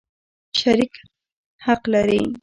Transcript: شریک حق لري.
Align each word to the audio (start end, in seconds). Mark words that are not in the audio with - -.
شریک 0.59 0.93
حق 1.65 1.81
لري. 1.93 2.21